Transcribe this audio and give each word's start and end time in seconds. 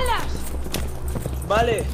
balas! 0.00 0.24
Vale. 1.48 1.84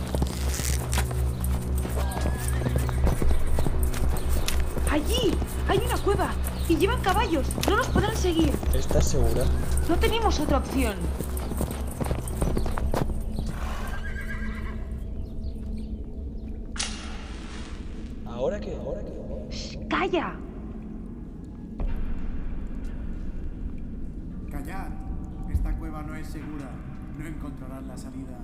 ¡Allí! 4.91 5.35
¡Hay 5.69 5.79
una 5.79 5.99
cueva! 5.99 6.31
¡Y 6.69 6.77
llevan 6.77 7.01
caballos! 7.01 7.47
¡No 7.69 7.77
nos 7.77 7.87
podrán 7.89 8.17
seguir! 8.17 8.53
¿Estás 8.75 9.09
segura? 9.09 9.45
No 9.89 9.97
tenemos 9.99 10.39
otra 10.41 10.59
opción. 10.59 10.95
¿Ahora 18.27 18.61
qué? 18.61 18.77
¿Ahora 18.77 19.01
qué? 19.03 19.55
Shh, 19.57 19.89
¡Calla! 19.89 20.37
Callad. 24.51 24.91
Esta 25.53 25.77
cueva 25.79 26.03
no 26.03 26.15
es 26.15 26.27
segura. 26.29 26.71
No 27.19 27.27
encontrarán 27.27 27.89
la 27.89 27.97
salida. 27.97 28.39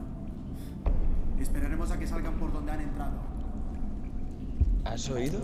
Esperaremos 1.40 1.90
a 1.90 1.98
que 1.98 2.06
salgan 2.06 2.34
por 2.34 2.52
donde 2.52 2.72
han 2.72 2.80
entrado. 2.80 3.18
¿Has 4.84 5.08
oído? 5.10 5.40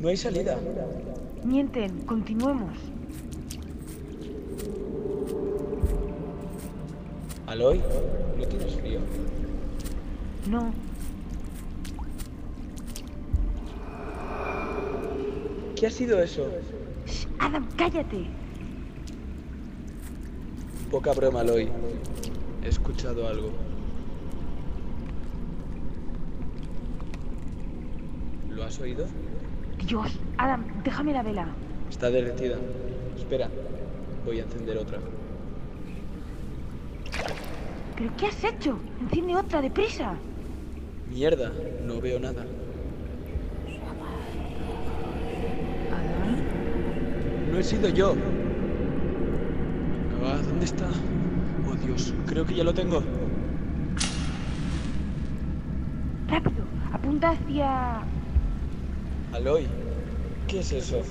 No 0.00 0.08
hay 0.08 0.16
salida. 0.16 0.58
Mienten, 1.44 2.00
continuemos. 2.06 2.76
Aloy, 7.46 7.82
¿no 8.38 8.46
tienes 8.46 8.74
frío? 8.76 9.00
No, 10.48 10.72
¿Qué 15.76 15.88
ha 15.88 15.90
sido 15.90 16.22
eso? 16.22 16.48
Shh, 17.06 17.26
Adam, 17.38 17.68
cállate. 17.76 18.26
Poca 20.94 21.12
broma, 21.12 21.40
Aloy. 21.40 21.68
He 22.62 22.68
escuchado 22.68 23.26
algo. 23.26 23.50
¿Lo 28.48 28.62
has 28.62 28.78
oído? 28.78 29.04
Dios, 29.88 30.12
Adam, 30.38 30.64
déjame 30.84 31.12
la 31.12 31.24
vela. 31.24 31.48
Está 31.90 32.10
derretida. 32.10 32.58
Espera, 33.16 33.50
voy 34.24 34.38
a 34.38 34.44
encender 34.44 34.78
otra. 34.78 35.00
¿Pero 37.96 38.10
qué 38.16 38.26
has 38.26 38.44
hecho? 38.44 38.78
Enciende 39.00 39.34
otra, 39.34 39.62
deprisa. 39.62 40.14
Mierda, 41.10 41.50
no 41.82 42.00
veo 42.00 42.20
nada. 42.20 42.46
Adam. 45.90 47.50
No 47.50 47.58
he 47.58 47.64
sido 47.64 47.88
yo. 47.88 48.14
¿Dónde 50.64 50.82
está? 50.82 50.88
Oh 51.68 51.74
Dios, 51.86 52.14
creo 52.26 52.46
que 52.46 52.54
ya 52.54 52.64
lo 52.64 52.72
tengo. 52.72 53.02
Rápido, 56.28 56.64
apunta 56.90 57.32
hacia... 57.32 57.98
Aloy, 59.34 59.66
¿qué 60.48 60.60
es 60.60 60.72
eso? 60.72 61.02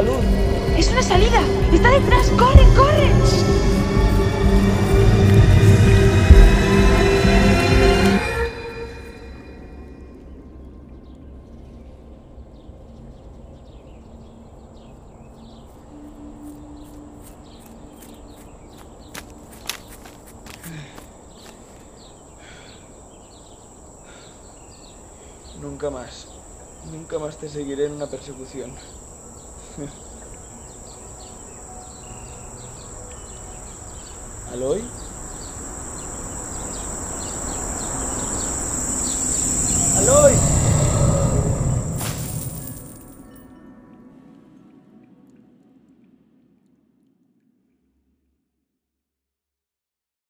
¡Es 0.00 0.90
una 0.90 1.02
salida! 1.02 1.42
¡Está 1.70 1.90
detrás! 1.90 2.30
¡Corre, 2.30 2.64
corre! 2.74 3.10
Nunca 25.60 25.90
más. 25.90 26.26
Nunca 26.90 27.18
más 27.18 27.36
te 27.36 27.50
seguiré 27.50 27.84
en 27.84 27.92
una 27.92 28.06
persecución. 28.06 28.72
¿Aloy? 34.44 34.92